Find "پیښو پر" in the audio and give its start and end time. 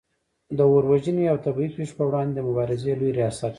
1.75-2.05